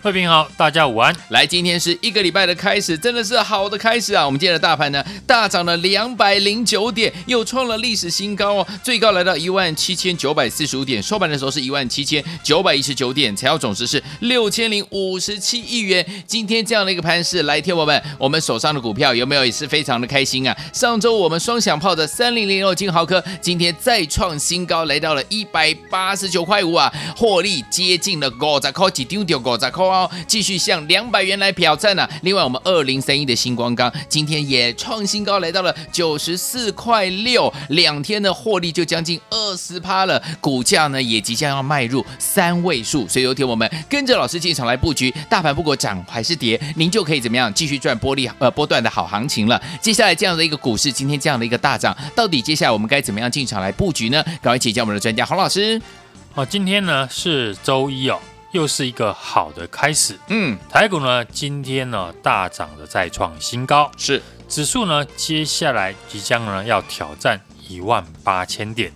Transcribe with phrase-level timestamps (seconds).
[0.00, 1.12] 慧平好，大家午安。
[1.30, 4.24] 来，今天是一个礼拜的开始，真的是好的开始啊！
[4.24, 16.06] 我们今天的大盘呢，大涨了两百零九点，又创了历史新高哦，最高来到一万七千九百四十五点，收盘的时候是一万七千九百一十九点，成交总值是六千零五十七亿元。
[16.28, 20.56] 今天这样的一个盘势，来，听我们，我们手上的股票有没有也是非常的开心啊？
[20.72, 29.87] 上周我们双响炮的三零零六金豪科，今天再创新高，来到了一百八十九块五啊，获利接近了五十块，几丢丢五十块。
[29.88, 32.10] 哦，继续向两百元来挑战呢、啊。
[32.22, 43.08] 另外，我们二零三一的新光钢今天也创新高，来到了九十四块六，两天的获利就将近二十趴了，股价呢也即将要迈入三位数。
[43.08, 49.60] 所以有天我们跟着老师进场来布局，大盘不管涨还是跌，您就可以怎么样继续赚波利呃波段的好行情了。
[49.80, 54.22] 接下来这样的一个股市，今天这样的一个大涨，到底接下来我们该怎么样进场来布局呢？
[54.42, 55.80] 赶快请教我们的专家洪老师。
[56.32, 58.18] 好，今天呢是周一哦。
[58.52, 60.18] 又是一个好的开始。
[60.28, 68.92] 嗯，台股呢今天呢大涨的再创新高，是指数呢接下来即将呢要挑战一万八千点。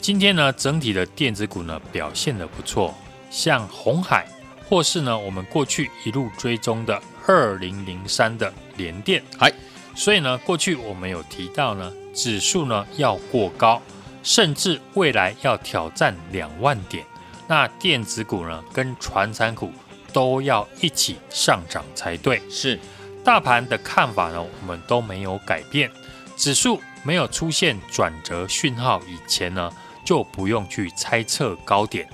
[0.00, 2.94] 今天呢整体的电子股呢表现的不错，
[3.30, 4.26] 像红海
[4.68, 9.52] 或是呢我们过去一路追踪的二零零三的联电，嗨，
[9.94, 13.80] 所以呢过去我们有提到呢指数呢要过高，
[14.22, 17.06] 甚至未来要挑战两万点。
[17.46, 19.72] 那电子股呢，跟传产股
[20.12, 22.42] 都要一起上涨才对。
[22.48, 22.78] 是，
[23.24, 25.90] 大盘的看法呢，我们都没有改变。
[26.36, 29.70] 指数没有出现转折讯号以前呢，
[30.04, 32.08] 就不用去猜测高点。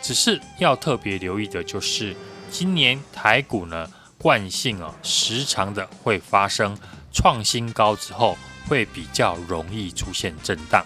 [0.00, 2.16] 只是要特别留意的就是，
[2.50, 3.86] 今年台股呢，
[4.16, 6.76] 惯性啊，时常的会发生
[7.12, 10.84] 创新高之后，会比较容易出现震荡。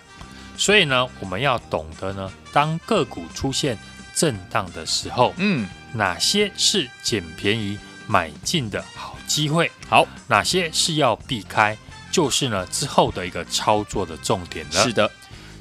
[0.57, 3.77] 所以呢，我们要懂得呢，当个股出现
[4.15, 7.77] 震荡的时候，嗯，哪些是捡便宜
[8.07, 9.71] 买进的好机会？
[9.89, 11.77] 好，哪些是要避开？
[12.13, 14.85] 就是呢，之后的一个操作的重点了。
[14.85, 15.11] 是的，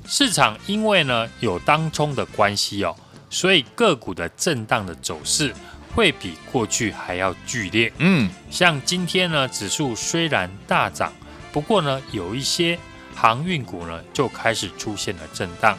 [0.05, 2.95] 市场因为呢有当冲的关系哦，
[3.31, 5.51] 所以个股的震荡的走势
[5.95, 7.91] 会比过去还要剧烈。
[7.97, 11.11] 嗯，像今天呢，指数虽然大涨，
[11.51, 12.77] 不过呢，有一些。
[13.15, 15.77] 航运股呢就开始出现了震荡，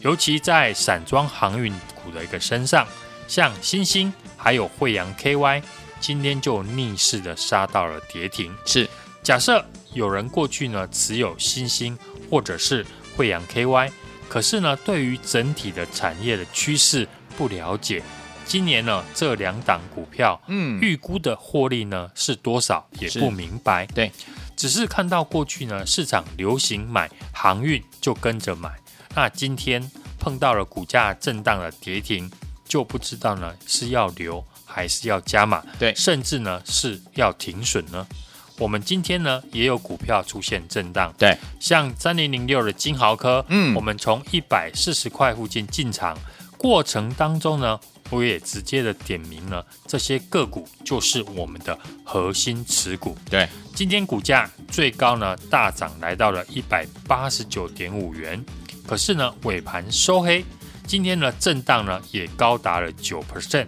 [0.00, 2.86] 尤其在散装航运股的一个身上，
[3.28, 5.62] 像新兴还有惠阳 KY，
[6.00, 8.54] 今天就逆势的杀到了跌停。
[8.64, 8.88] 是，
[9.22, 11.98] 假设有人过去呢持有新兴
[12.30, 13.90] 或者是惠阳 KY，
[14.28, 17.06] 可是呢对于整体的产业的趋势
[17.36, 18.02] 不了解，
[18.46, 23.84] 今年呢这两档股票，嗯，预估的获利呢是多少也不明白。
[23.86, 24.10] 对。
[24.60, 28.70] 只是看到过去呢，市场流行买航运就跟着买，
[29.14, 32.30] 那今天碰到了股价震荡的跌停，
[32.68, 38.06] 就不知道呢是要留还是要加码，对，甚至呢是要停损呢。
[38.58, 46.14] 我们今天呢也有股票出现震荡，对，像三零零六的金豪科，嗯，我们从一百四十块附近进场，
[46.58, 47.80] 过程当中呢。
[48.10, 53.16] 我也直接的点名了，这些个股就是我们的核心持股。
[53.30, 58.44] 对，今天股价最高呢大涨来到了一百八十九点五元，
[58.86, 60.44] 可是呢尾盘收黑，
[60.86, 63.66] 今天呢震荡呢也高达了九 percent。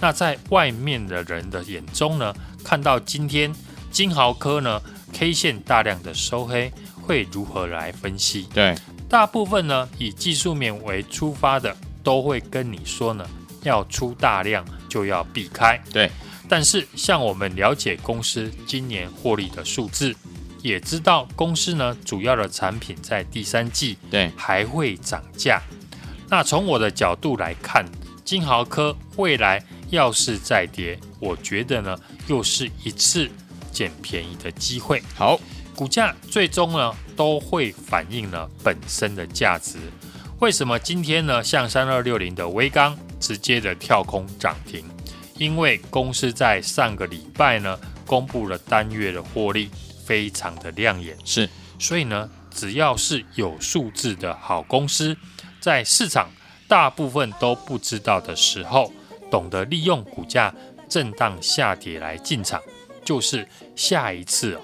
[0.00, 3.54] 那在外面的人的眼中呢，看到今天
[3.90, 4.80] 金豪科呢
[5.12, 6.72] K 线大量的收黑，
[7.02, 8.48] 会如何来分析？
[8.54, 8.74] 对，
[9.08, 13.24] 大部分呢以技术面为出发的，都会跟你说呢。
[13.62, 16.10] 要出大量就要避开，对。
[16.48, 20.14] 但是像我们了解公司今年获利的数字，
[20.60, 25.62] 也知道公司呢主要的产品在第三季对还会涨价。
[26.28, 27.86] 那从我的角度来看，
[28.24, 33.30] 金豪科未来要是再跌，我觉得呢又是一次
[33.70, 35.02] 捡便宜的机会。
[35.14, 35.40] 好，
[35.74, 39.78] 股价最终呢都会反映了本身的价值。
[40.38, 42.98] 为什么今天呢像三二六零的威刚？
[43.22, 44.84] 直接的跳空涨停，
[45.38, 49.70] 因为公司在上个礼拜呢公布了单月的获利
[50.04, 51.16] 非常的亮眼。
[51.24, 51.48] 是，
[51.78, 55.16] 所以呢，只要是有数字的好公司，
[55.60, 56.28] 在市场
[56.66, 58.92] 大部分都不知道的时候，
[59.30, 60.52] 懂得利用股价
[60.88, 62.60] 震荡下跌来进场，
[63.04, 63.46] 就是
[63.76, 64.58] 下一次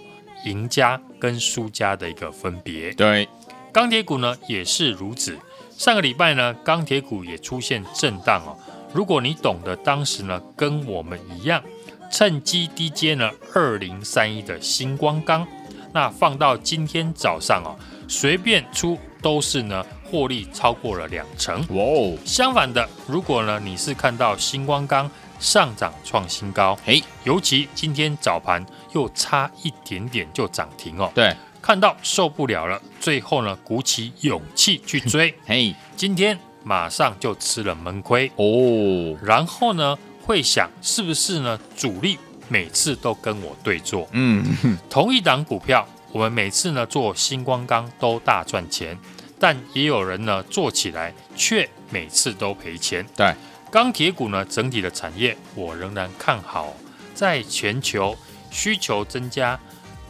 [0.44, 2.92] 赢家跟输家的一个分别。
[2.94, 3.28] 对，
[3.72, 5.38] 钢铁股呢也是如此。
[5.78, 8.58] 上个礼拜呢，钢铁股也出现震荡哦。
[8.92, 11.62] 如果你懂得当时呢，跟我们一样，
[12.10, 15.46] 趁机低接呢二零三一的星光钢，
[15.92, 17.78] 那放到今天早上哦，
[18.08, 19.86] 随便出都是呢。
[20.10, 22.16] 获利超过了两成，哇哦！
[22.24, 25.08] 相反的，如果呢你是看到星光钢
[25.38, 28.64] 上涨创新高，嘿，尤其今天早盘
[28.94, 38.30] 又差一点点就涨停哦，对，看到受不了了，最后呢鼓起勇气去追， 嘿，今天马上就吃了闷亏。
[38.36, 42.18] 哦，然后呢会想是不是呢主力
[42.48, 44.44] 每次都跟我对坐，嗯，
[44.88, 48.98] 同一档股票，我们每次呢做星光钢都大赚钱。
[49.40, 53.06] 但也有人呢做起来却每次都赔钱。
[53.16, 53.32] 对，
[53.70, 56.74] 钢铁股呢整体的产业我仍然看好，
[57.14, 58.16] 在全球
[58.50, 59.56] 需求增加、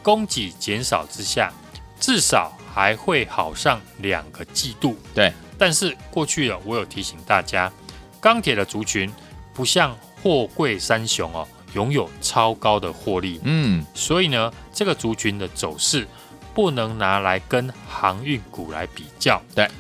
[0.03, 1.53] 供给减少之下，
[1.99, 4.97] 至少还会好上两个季度。
[5.15, 7.73] 对，但是过去了，我有提醒大家，
[8.21, 9.13] 钢铁的族群
[9.53, 13.41] 不像货柜三雄哦，拥有超高的获利。
[13.45, 16.07] 嗯，所以呢，这个族群的走势。
[16.55, 19.41] 不能拿来跟航运股来比较。
[19.55, 19.71] 对，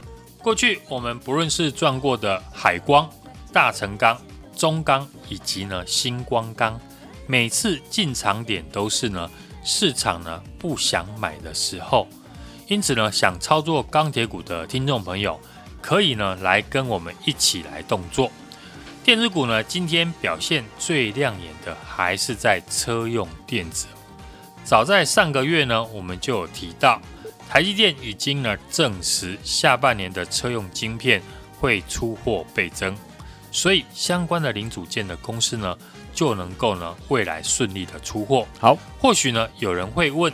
[0.40, 3.10] 过去我们不论是赚过的海光、
[3.52, 4.16] 大成钢、
[4.54, 6.80] 中钢以及呢星光钢，
[7.26, 9.28] 每次进场点都是呢
[9.64, 12.06] 市场呢不想买的时候。
[12.66, 15.40] 因此呢，想操作钢铁股的听众朋友，
[15.80, 18.30] 可以呢来跟我们一起来动作。
[19.02, 23.86] 电子股呢，今天表现最亮眼的还是在车用电子。
[24.64, 27.00] 早在上个月呢，我们就有提到，
[27.48, 31.22] 台积电已经呢证实下半年的车用晶片
[31.58, 32.94] 会出货倍增，
[33.50, 35.74] 所以相关的零组件的公司呢
[36.18, 38.44] 就能够呢未来顺利的出货。
[38.58, 40.32] 好，或许呢有人会问，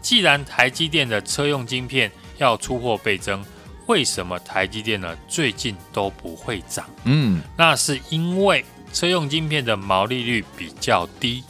[0.00, 3.44] 既然台积电的车用晶片要出货倍增，
[3.88, 6.88] 为什么台积电呢最近都不会涨？
[7.04, 11.44] 嗯，那是因为车用晶片的毛利率比较低。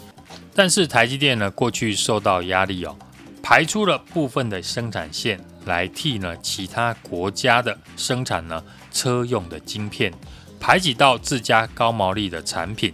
[0.56, 2.96] 但是台积电呢，过去受到压力哦，
[3.40, 8.60] 排出了部分的生产线来替呢其他国家的生产呢
[8.90, 10.12] 车用的晶片，
[10.58, 12.92] 排挤到自家高毛利的产品，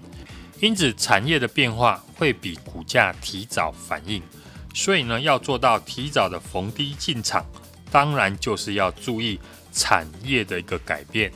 [0.60, 4.22] 因此产业的变化会比股价提早反应，
[4.74, 7.44] 所以呢要做到提早的逢低进场，
[7.90, 9.38] 当然就是要注意
[9.72, 11.32] 产业的一个改变。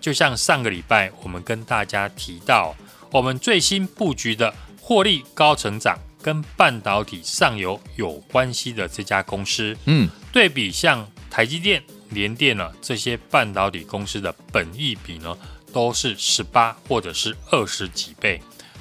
[0.00, 2.74] 就像上个礼拜我们跟大家提到，
[3.10, 4.54] 我们最新布局的。
[4.80, 15.36] 获利高成长跟半导体上游有关系的这家公司，嗯，对比像台积电、联电呢这些半导体公司的本益比呢，
[15.74, 18.40] 都是十八或者是二十几倍。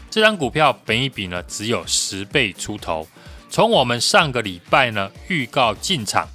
[0.09, 3.07] 这张股票本一比呢只有十倍出头。
[3.49, 6.27] 从我们上个礼拜呢预告进场，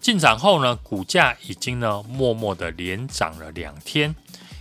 [0.00, 4.14] 进场后呢股价已经呢默默的连涨了两天。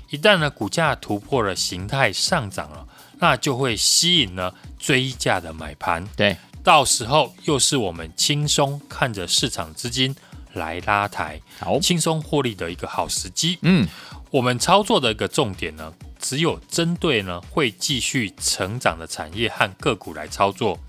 [0.09, 2.87] 一旦呢股价突破了形态上涨了。
[3.19, 10.13] 那就会吸引呢追价的买盘，对，到时候又是我们轻松看着市场资金
[10.53, 13.57] 来拉抬，好，轻松获利的一个好时机。
[13.61, 13.87] 嗯，
[14.29, 20.79] 我们操作的一个重点呢，只有针对呢会继续成长的产业和个股来操作，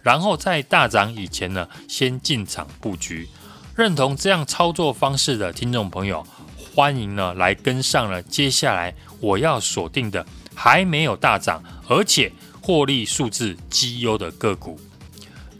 [0.00, 3.28] 然后在大涨以前呢，先进场布局。
[3.74, 6.24] 认同这样操作方式的听众朋友，
[6.72, 10.24] 欢迎呢来跟上了接下来我要锁定的。
[10.54, 14.80] 还没有大涨，而且获利数字绩优的个股。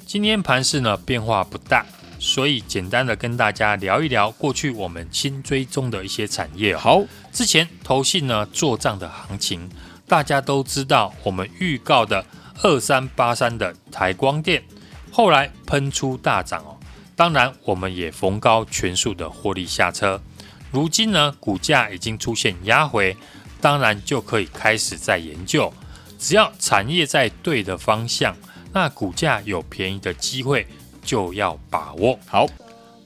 [0.07, 1.85] 今天盘势呢变化不大，
[2.19, 6.77] 所以简单的跟大家聊一聊过去我们新追踪的一些产业。
[6.77, 9.69] 好，之前投信呢做账的行情，
[10.07, 12.25] 大家都知道，我们预告的
[12.63, 14.63] 二三八三的台光电，
[15.11, 16.77] 后来喷出大涨哦。
[17.15, 20.21] 当然，我们也逢高全数的获利下车。
[20.71, 23.17] 如今呢，股价已经出现压回。
[23.59, 25.73] 当然就可以开始在研究，
[26.19, 28.37] 只要产业在对的方向，
[28.73, 30.69] 那股价有便宜的机会
[31.07, 32.19] 就要把握。
[32.27, 32.47] 好，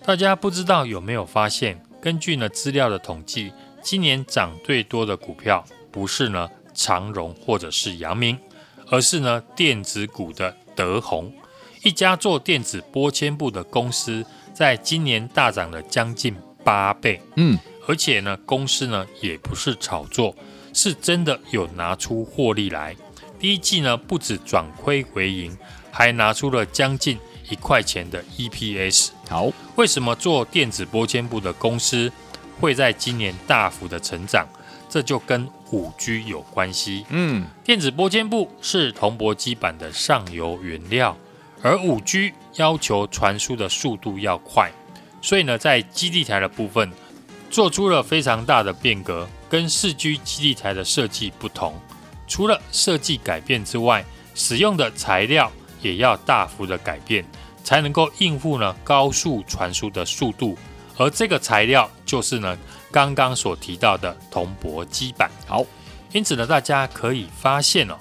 [0.02, 8.36] 大家不知道有没有发现，根据呢资料的统计，今年涨最多的股票不是呢长荣或者是阳明，
[8.88, 11.32] 而是呢电子股的德宏，
[11.84, 17.20] 一家做电子玻纤布的公司，在今年大涨了将近八倍。
[17.36, 17.56] 嗯。
[17.88, 20.32] 而且呢，公司呢也不是炒作，
[20.72, 22.94] 是真的有拿出获利来。
[23.36, 25.56] 第一季呢不止转亏为盈，
[25.90, 27.18] 还拿出了将近
[27.50, 29.10] 一块钱的 EPS。
[29.28, 32.10] 好，为什么做电子拨签簿的公司
[32.58, 34.46] 会在今年大幅的成长？
[34.88, 37.04] 这就跟五 G 有关系。
[37.10, 41.16] 嗯，电子拨签簿是铜箔基板的上游原料，
[41.62, 44.70] 而五 G 要求传输的速度要快，
[45.22, 46.90] 所以呢，在基地台的部分
[47.50, 51.80] 做出了非常大的变革，跟四 G 基地台的设计不同。
[52.26, 54.04] 除了设计改变之外，
[54.34, 57.24] 使用的材料也要大幅的改变，
[57.64, 60.56] 才能够应付呢高速传输的速度。
[60.96, 62.58] 而这个材料就是呢。
[62.92, 65.64] 刚刚所提到的铜箔基板，好，
[66.10, 67.96] 因此呢，大家可以发现哦，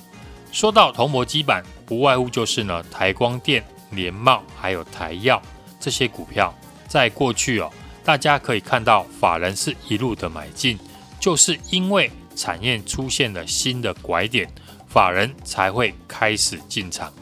[0.51, 5.39] 说到铜箔基板，不外乎就是呢，台光电、联茂还有台药
[5.79, 6.51] 这些股票，
[6.87, 7.71] 在过去哦，
[8.03, 10.79] 大家可以看到法人是一路的买进，
[11.19, 14.51] 就是因为产业出现了新的拐点，
[14.87, 17.13] 法人才会开始进场。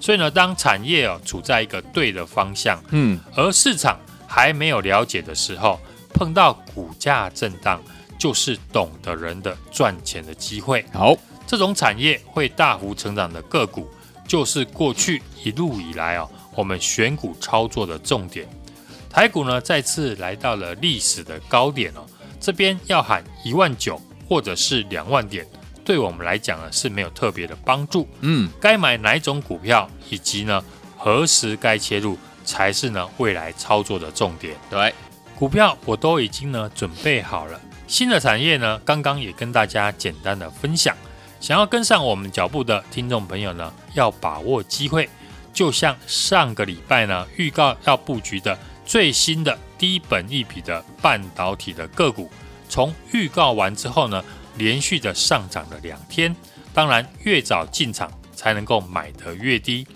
[0.00, 5.78] 所以呢，当产业哦处在一个对的方向，嗯，而市场还没有了解的时候。
[6.14, 7.80] 碰到股价震荡，
[8.18, 10.84] 就是懂的人的赚钱的机会。
[10.92, 11.14] 好，
[11.46, 13.88] 这种产业会大幅成长的个股，
[14.26, 18.48] 就是过去一路以来哦，我们选股操作的重点。
[19.08, 22.04] 台股呢，再次来到了历史的高点哦，
[22.40, 25.46] 这边要喊一万九或者是两万点，
[25.88, 28.06] 对我们来讲呢是没有特别的帮助。
[28.20, 30.62] 嗯，该买哪一种股票，以及呢
[30.98, 34.54] 何时该切入，才是呢未来操作的重点。
[34.68, 34.92] 对。
[35.34, 40.94] 股票我都已经呢准备好了，新的产业呢，刚刚也跟大家简单的分享。
[41.40, 45.08] 想要跟上我们脚步的听众朋友呢，要把握机会。
[45.54, 52.30] 就像上个礼拜呢预告要布局的最新的低本一笔的半导体的个股，
[52.68, 54.22] 从预告完之后呢，
[54.58, 56.34] 连续的上涨了两天。
[56.74, 59.86] 当然，越早进场才能够买得越低。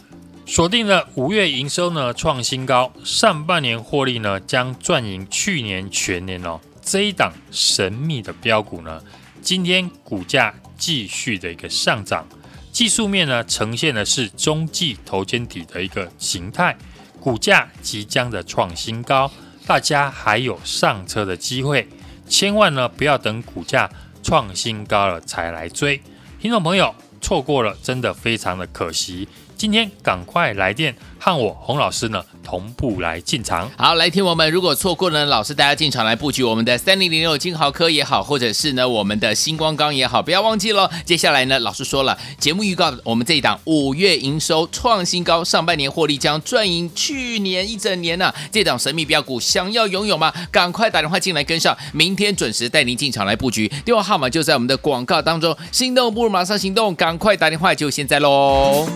[0.44, 6.58] 锁定了五月营收呢创新高，上半年获利呢将赚赢去年全年哦。
[6.82, 9.00] 这一档神秘的标股呢，
[9.40, 12.26] 今天股价继续的一个上涨，
[12.72, 16.76] 技术面呢呈现的是中继头肩底的一个形态，
[17.20, 19.30] 股价即将的创新高，
[19.64, 21.86] 大家还有上车的机会，
[22.28, 23.88] 千万呢不要等股价
[24.22, 26.00] 创新高了才来追，
[26.40, 29.28] 听众朋友错过了真的非常的可惜。
[29.62, 33.70] 今天赶快来电，和我洪老师呢同步来进场。
[33.78, 40.90] 好，来听我们，如果错过呢，老师大家进场来布局我们的三零零六金豪科也好，或者是呢我们的星光钢也好，不要忘记喽。
[41.04, 50.32] 接下来呢，老师说了，节目预告我们这一档五月营收创新高，上半年获利将赚赢去年一整年呢、这档神秘标股想要拥有吗？
[50.50, 53.68] 赶快打电话进来跟上，明天准时带您进场来布局。
[53.84, 58.88] 电话号码就在我们的广告当中，心动不如马上行动，赶快打电话就现在喽。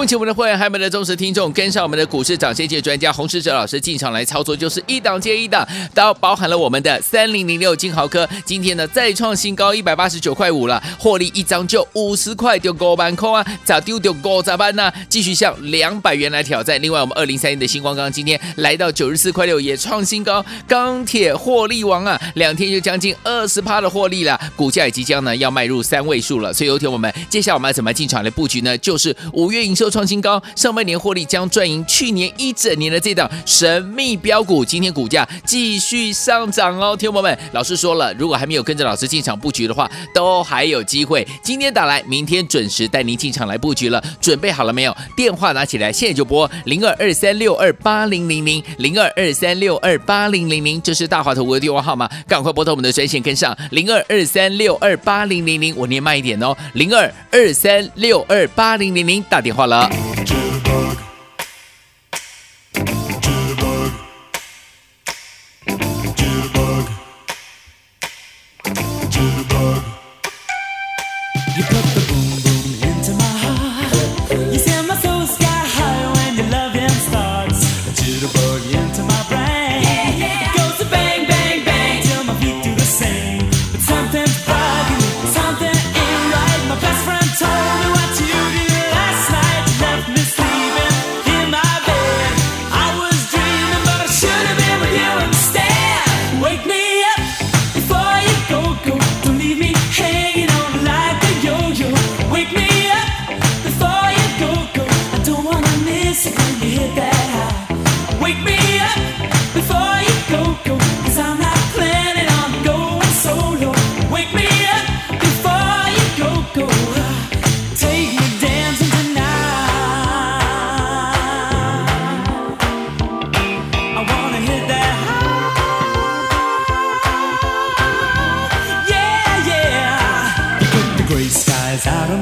[0.00, 14.90] 恭喜我们的会员，还有我们的忠实听众，跟上我们的股市涨先机专家洪世哲老师进场来操作，就是一档接一档，都包含了我们的三零零六金豪科，今天呢再创新高一百八十九块五了，获利一张就五十块，丢高板空啊，咋丢丢高咋办呢？
[15.10, 16.80] 继续向两百元来挑战。
[16.80, 26.54] 另外，我们二零三一的星光钢今天来到九十四块六，也创新高，钢铁获利王啊，两天就将近二十趴的获利了，股价也即将呢要迈入三位数了。
[26.54, 28.78] 所以有请我们，接下来我们要怎么进场来布局呢？
[28.78, 29.89] 就是五月营收。
[29.90, 41.26] 创新高，上半年获利将赚赢去年一整年的这档神秘标股，今天股价继续上涨哦，听友们，老师说了，如果还没有跟着老师进场布局的话，都还有机会。
[41.42, 44.96] 今天打来，明天准时带您进场来布局了，准备好了没有？
[45.16, 59.60] 电话拿起来，现在就拨零二二三六二八零零零零二二三六二八零零零，这是大华投顾的电话号码，赶快拨通我们的专线跟上零二二三六二八零零零，我念慢一点哦，零二二三六二八零零零，打电话。
[59.66, 59.79] 了。
[59.80, 61.19] Bye.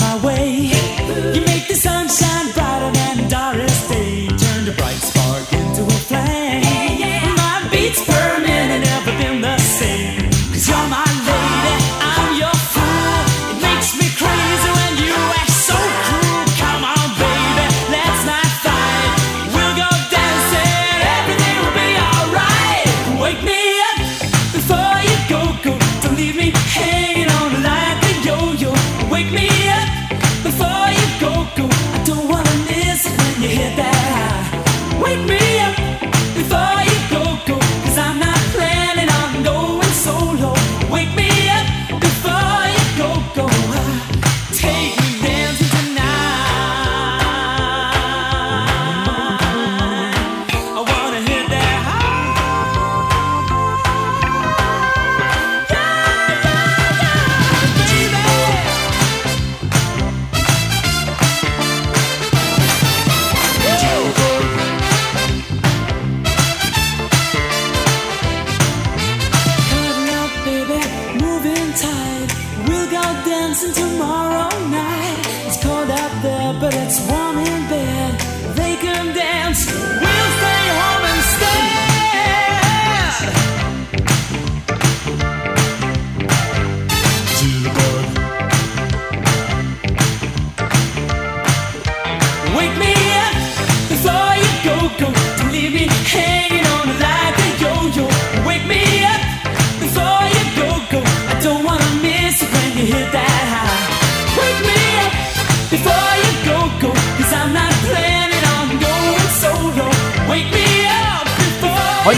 [0.09, 0.78] My way.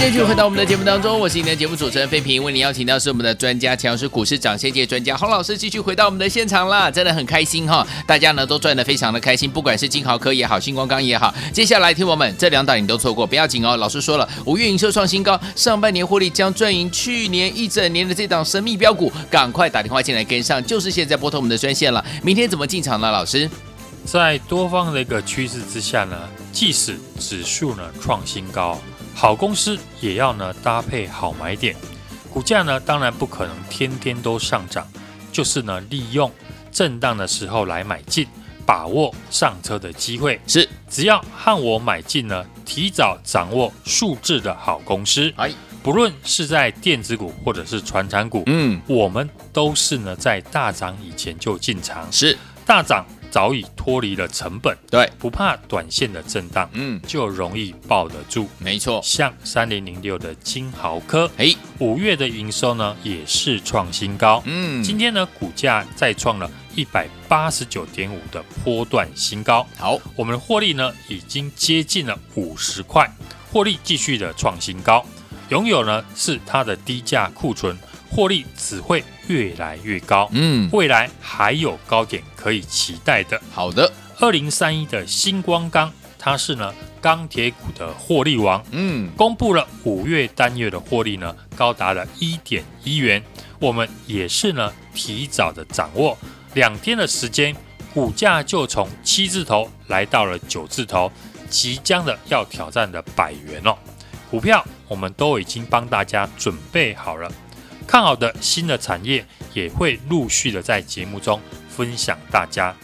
[0.01, 23.11] 继续回到我们的节目当中，我是你的节目主持人费平，为您邀请到是我们的专家，强势股市涨先界专家洪老师，继续回到我们的现场啦，真的很开心哈，大家呢都赚得非常的开心，不管是金豪科也好，星光钢也好，接下来听我们这两档你都错过不要紧哦，老师说了，五月营收创新高，上半年获利将赚赢去年一整年的这档神秘标股，赶快打电话进来跟上，就是现在拨通我们的专线了，明天怎么进场呢？
[23.13, 23.49] 老师？
[24.07, 26.17] 在多方的一个趋势之下呢，
[26.53, 28.81] 即使指数呢创新高，
[29.15, 31.77] 好公司也要呢搭配好买点，
[32.33, 34.87] 股价呢当然不可能天天都上涨，
[35.31, 36.31] 就是呢利用
[36.73, 38.27] 震荡的时候来买进，
[38.65, 40.41] 把握上车的机会。
[40.47, 58.49] 是，只要和我买进呢，提早掌握数字的好公司，哎，不论是在电子股或者是传产股，嗯，我们都是呢在大涨以前就进场，是，大涨早已脱离了成本，对，不怕短线的震荡，嗯，就容易抱得住。
[58.59, 73.09] 没错，像三零零六的金豪科，哎，五月的营收呢也是创新高，嗯，今天呢股价再创了一百八十九点五的波段新高，好，我们的获利呢已经接近了五十块，
[73.53, 75.05] 获利继续的创新高，
[75.51, 77.77] 拥有呢是它的低价库存，
[78.11, 83.41] 获利只会越来越高，嗯，未来还有高点可以期待的。
[83.53, 93.23] 好的，二零三一的新光钢，它是呢钢铁股的获利王，嗯，公布了五月单月的获利呢高达了一点一元，
[93.59, 96.17] 我们也是呢提早的掌握，
[96.55, 97.55] 两天的时间，
[97.93, 101.11] 股价就从七字头来到了九字头，
[101.49, 103.77] 即将的要挑战的百元哦。
[104.31, 107.31] 股票我们都已经帮大家准备好了，
[107.87, 111.41] 看好的新的产业也会陆续的在节目中
[111.75, 112.75] 分享大家，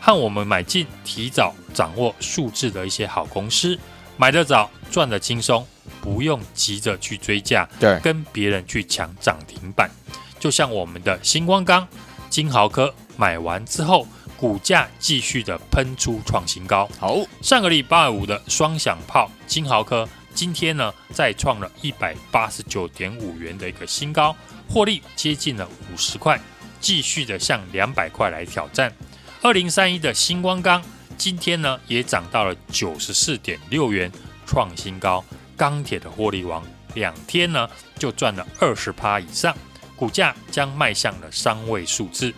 [0.00, 3.78] 和我们买进，提早掌握数字的一些好公司，
[4.16, 5.66] 买得早，赚得轻松，
[6.00, 9.90] 不用急着去追价，对跟别人去抢涨停板。
[10.38, 11.86] 就像我们的星光钢、
[12.30, 14.06] 金豪科买完之后，
[14.36, 16.88] 股价继续的喷出创新高。
[16.98, 24.34] 好，上个礼拜五的双响炮金豪科，今天呢再创了一百八十九点五元的一个新高，
[24.68, 26.40] 获利接近了五十块，
[26.82, 28.92] 继续的向两百块来挑战。
[29.40, 30.82] 二零三一的新光钢，
[31.16, 34.12] 今天呢也涨到了九十四点六元，
[34.44, 35.24] 创新高。
[35.56, 36.62] 钢铁的获利王，
[36.94, 39.56] 两天呢就赚了二十趴以上，
[39.94, 42.34] 股价将迈向了三位数字。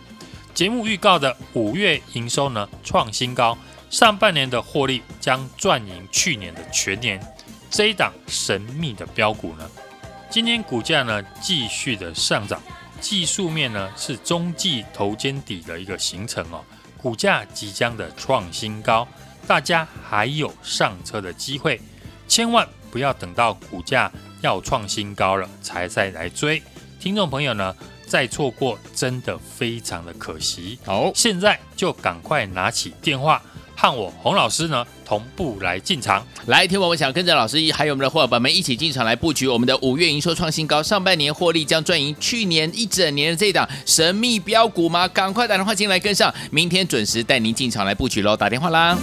[0.53, 3.57] 节目预告的五月营收呢创新高，
[3.89, 7.19] 上半年的获利将赚赢去年的全年。
[7.71, 9.67] 这一档神秘的标股呢，
[10.29, 12.61] 今天股价呢继续的上涨，
[13.05, 16.59] 技术面呢是中继头肩底的一个形成哦，
[16.97, 19.07] 股价即将的创新高，
[19.45, 21.79] 大家还有上车的机会，
[22.27, 26.59] 千万不要等到股价要创新高了才再来追。
[26.99, 27.75] 听众朋友呢，
[28.07, 30.79] 再错过真的非常的可惜。
[30.83, 33.39] 好，现在就赶快拿起电话。
[33.85, 45.07] 让我洪老师呢同步来进场，来听我们想跟着老师还有我们的伙伴们一起进场来布局我们的五月营收创新高，上半年获利将赚赢去年一整年的这档神秘标股吗？
[45.09, 48.35] 赶快打电话进来跟上，明天准时带您进场来布局喽！
[48.35, 48.97] 打电话啦。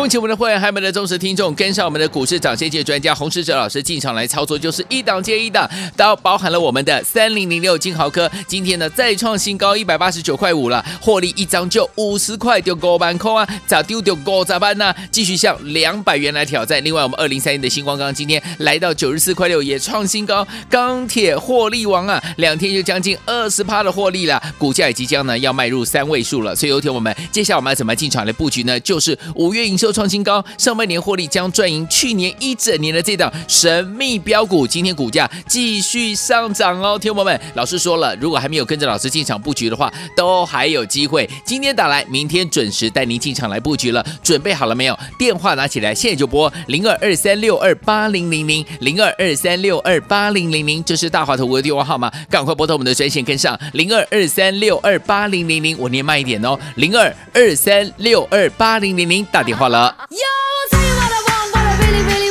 [0.00, 14.90] 恭喜我们的会员，还有我们的忠实听众，跟上我们的股市涨先界专家洪士哲老师进场来操作，就是一档接一档，都包含了我们的三零零六金豪科，今天呢再创新高一百八十九块五了，获利一张就五十块，丢高板空啊，咋丢丢高咋办呢？
[15.10, 16.82] 继续向两百元来挑战。
[16.82, 26.56] 另外，我们二零三一的星光钢今天来到九十四块六，也创新高，钢铁获利王啊，两天就将近二十趴的获利了，股价也即将呢要迈入三位数了。
[26.56, 28.80] 所以有请我们接下来我们要怎么进场来布局呢？
[28.80, 41.28] 就是五月营收创新高，上半年获利将赚赢去年一整年的这档神秘标股，今天股价继续上涨哦，听众朋友们，老师说了，如果还没有跟着老师进场布局的话，都还有机会。
[41.44, 44.98] 今天打来，明天准时带您进场来布局了，准备好了没有？
[45.18, 59.79] 电话拿起来，现在就拨零二二三六二八零零零零二二三六二八零零零，这是大华投顾的电话号码，赶快拨通我们的专线跟上零二二三六二八零零零，我念慢一点哦，零二二三六二八零零零，打电话了。
[60.12, 62.29] Yo, I'll tell you what I want, what I really, really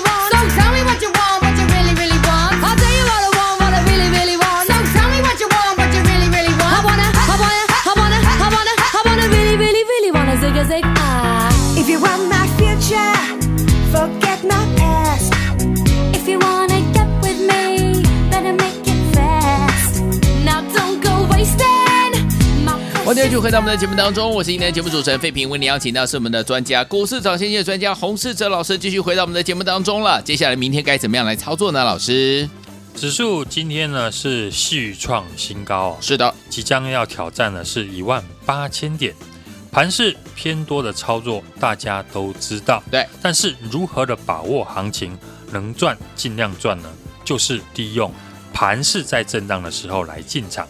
[23.09, 30.21] 欢迎继续回到我们的节目当中，我是今天的节目主持人费平，为您邀请到是我们的专家，股市涨先机的专家洪世哲老师，继续回到我们的节目当中了。
[30.21, 31.83] 接下来明天该怎么样来操作呢？
[31.83, 32.47] 老师，
[32.93, 39.15] 指数今天呢是续创新高哦，是的，即将要挑战的是一万八千点，
[39.71, 45.17] 盘势偏多的操作大家都知道，对，但是如何的把握行情
[45.51, 46.89] 能赚尽量赚呢？
[47.25, 48.13] 就是利用
[48.53, 50.67] 盘势在震荡的时候来进场。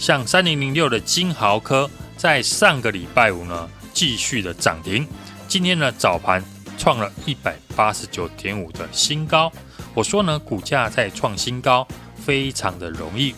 [0.00, 5.06] 像三零零六的金豪科，在上个礼拜五呢，继续的涨停。
[5.46, 6.42] 今天呢，早盘
[6.78, 9.52] 创了一百八十九点五的新高。
[9.92, 11.86] 我说呢，股价在创新高，
[12.16, 13.34] 非常的容易。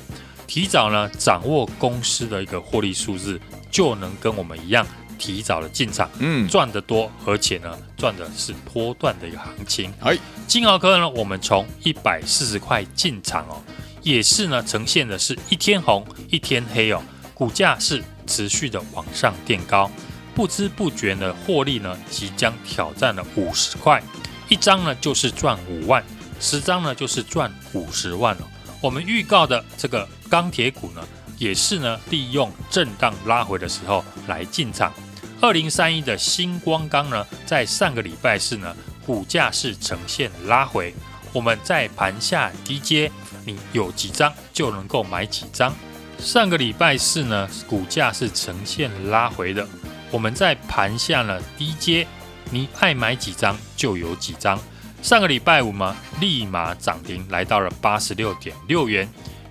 [0.47, 4.87] 提早呢，掌握公司的一个获利数字，就能跟我们一样，
[5.19, 9.93] 提早的进场，嗯，赚得多，而且呢，赚的是波段的一个行情。
[9.99, 13.61] 哎，金豪科呢，我们从一百四十块进场哦。
[14.03, 17.01] 也是呢，呈现的是一天红一天黑哦，
[17.35, 19.91] 股价是持续的往上垫高，
[20.35, 24.03] 不知不觉呢，获利呢即将挑战了五十块，
[24.49, 26.05] 一张呢就是赚五万，
[26.41, 28.45] 十张呢就是赚五十万哦。
[28.81, 31.03] 我们预告的这个钢铁股呢，
[31.39, 34.93] 也是呢利用震荡拉回的时候来进场。
[35.41, 40.93] 二零三一的新光钢呢，在上个礼拜四呢，股价是呈现拉回，
[41.33, 43.11] 我们在盘下低阶。
[43.45, 45.75] 你有几张就能够买几张。
[46.19, 49.67] 上个礼拜四呢，股价是呈现拉回的。
[50.11, 52.07] 我们在盘下呢低阶，
[52.51, 54.59] 你爱买几张就有几张。
[55.03, 59.09] 上个礼拜五嘛，立马涨停来到了八十六点六元。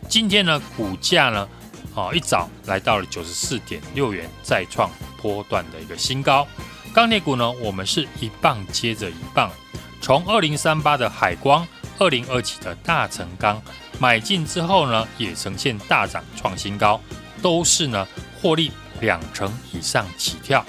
[0.08, 1.50] 今天呢，股价呢，
[1.94, 4.90] 啊一早来到了九十四点六元，再创
[5.22, 6.48] 波段的一个新高。
[6.94, 9.52] 钢铁股呢，我们是一棒接着一棒，
[10.02, 11.68] 从二零三八的海光。
[12.00, 13.62] 二零二七的大成钢
[14.02, 17.00] 买进之后呢，也呈现大涨创新高，
[17.40, 18.08] 都是呢
[18.42, 20.66] 获利两成以上起跳。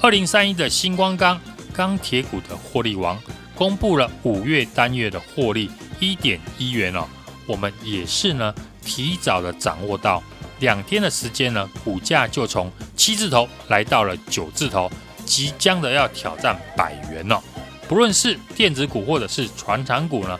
[0.00, 1.40] 二零三一的新光钢
[1.72, 3.16] 钢铁股的获利王
[3.54, 7.06] 公布了五月单月的获利一点一元哦，
[7.46, 8.52] 我们也是呢
[8.84, 10.20] 提早的掌握到
[10.58, 14.90] 两天的时间呢，股价就从七字头来到了九字头，
[15.24, 17.40] 即将的要挑战百元哦。
[17.86, 20.36] 不论是电子股或者是传产股呢。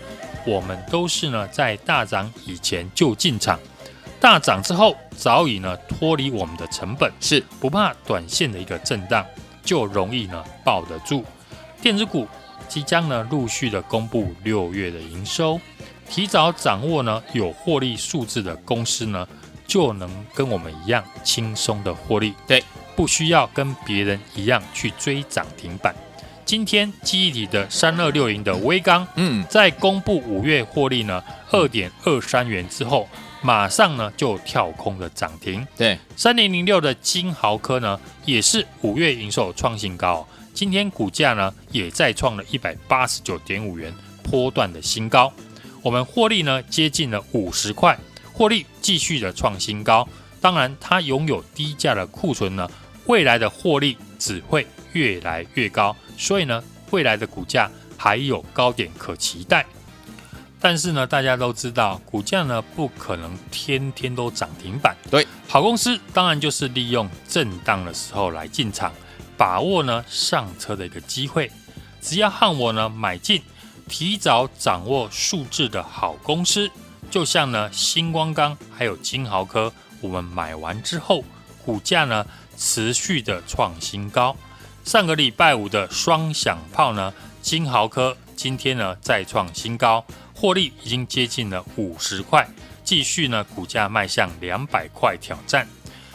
[0.46, 3.59] 我们都是呢，在大涨以前就进场，
[4.20, 9.24] 大涨之后早已呢脱离我们的成本，是不怕短线的一个震荡，
[9.64, 11.24] 就容易呢抱得住。
[11.81, 12.26] 电子股
[12.68, 15.61] 即将呢陆续的公布六月的营收，
[16.09, 19.26] 提早掌握呢有获利数字的公司呢，
[19.66, 22.62] 就能跟我们一样轻松的获利，对，
[22.94, 25.94] 不需要跟别人一样去追涨停板。
[26.52, 33.08] 今天记忆体的三二六零的威刚，嗯，在公布五月获利呢二点二三元之后，
[33.40, 35.66] 马上呢就跳空的涨停。
[35.78, 43.90] 对，三零零六的金豪科呢，也是五月营收创新高，今天股价呢也再创了一百八十九点五元
[44.22, 45.32] 波段的新高。
[45.80, 47.98] 我们获利呢接近了五十块，
[48.30, 50.06] 获利继续的创新高。
[50.42, 52.70] 当然，它拥有低价的库存呢，
[53.06, 59.64] 未来的获利只会越来越高，所以呢，未来的股价还有高点可期待。
[60.61, 64.96] 但是呢，大家都知道，股价呢不可能天天都涨停板。
[65.11, 68.92] 对，好公司当然就是利用震荡的时候来进场，
[69.37, 71.51] 把握呢上车的一个机会。
[72.01, 73.42] 只要和我呢买进，
[73.88, 76.70] 提早掌握数字的好公司，
[77.11, 81.25] 就像呢星光钢还有金豪科，我们买完之后，
[81.64, 82.25] 股价呢
[82.57, 84.37] 持续的创新高。
[84.84, 90.04] 上个礼拜五的双响炮呢，金豪科今天呢再创新高。
[90.34, 92.44] 获利已经接近了五十块，
[92.82, 95.66] 继续呢，股价迈向两百块挑战。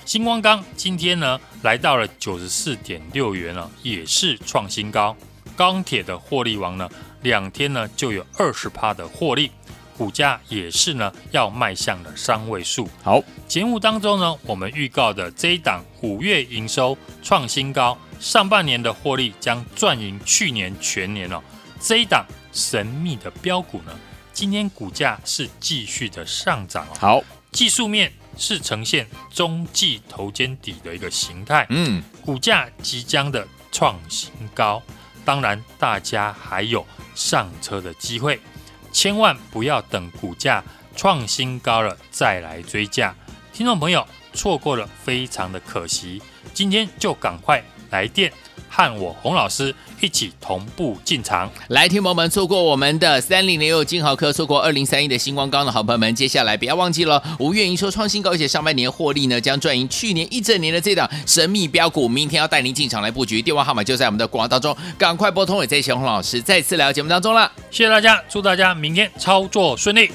[0.03, 5.15] 星光钢今天呢来到了九十四点六元了，也是创新高。
[5.55, 6.89] 钢铁的获利王呢，
[7.21, 9.49] 两天呢就有二十趴的获利，
[9.97, 12.89] 股价也是呢要迈向了三位数。
[13.01, 21.41] 好，节目当中呢，我们预告的这一档五月营收创新高，上半年的获利将赚赢去年全年哦。
[21.79, 23.91] 这一档神秘的标股呢，
[24.33, 34.81] 今天股价是继续的上涨哦，好，技术面是呈现中继头肩底的一个形态，嗯，股价即将的创新高，
[35.23, 38.39] 当然大家还有上车的机会，
[38.91, 40.63] 千万不要等股价
[40.95, 43.15] 创新高了再来追价，
[43.53, 46.21] 听众朋友错过了非常的可惜，
[46.55, 48.31] 今天就赶快来电。
[48.69, 70.11] 和我洪老师一起同步进场，来，听友们错过我们的三零零六金豪科，错过二零三一的星光钢的好朋友们，接下来不要忘记了，五月营收创新高，而且上半年获利呢将赚赢去年一整年的这档神秘标股，明天要带您进场来布局，电话号码就在我们的广告当中，赶快拨通，也谢谢洪老师再次来到节目当中了，谢谢大家，祝大家明天操作顺利。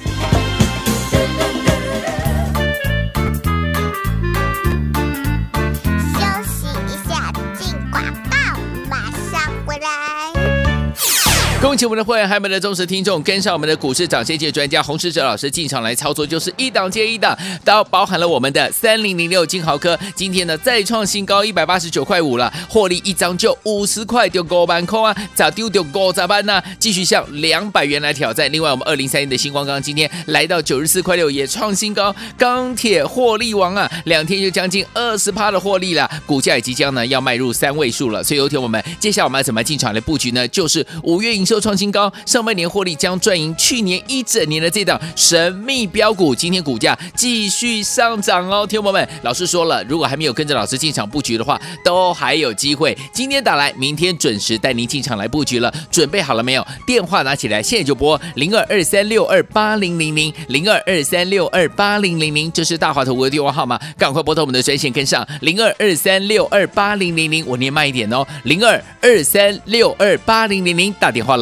[11.62, 26.61] 恭喜我们的会员，还有我们的忠实听众，跟上我们的股市涨先界专家洪世哲老师进场来操作，就是一档接一档，都包含了我们的三零零六金豪科，今天呢再创新高一百八十九块五了，获利一张就五十块，丢高板空啊，咋丢丢高咋办呢？
[26.81, 28.51] 继续向两百元来挑战。
[28.51, 38.25] 另外，我们二零三一的星光钢今天来到九十四块六，也创新高，钢铁获利王啊，两天就将近二十趴的获利了，股价也即将呢要迈入三位数了。
[38.25, 40.48] 所以有请我们，接下来我们要怎么进场来布局呢？
[40.48, 41.51] 就是五月营收。
[41.52, 52.96] 又创新高，上半年获利将赚赢去年一整年的这档神秘标股，今天股价继续上涨哦，听众朋友们，老师说了，如果还没有跟着老师进场布局的话，都还有机会。
[53.12, 56.66] 今天打来，明天准时带您进场来布局了，准备好了没有？
[56.86, 71.41] 电话拿起来，现在就拨零二二三六二八零零零零二二三六二八零零零，这是大华投顾的电话号码，赶快拨通我们的专线跟上零二二三六二八零零零，我念慢一点哦，零二二三六二八零零零，打电话。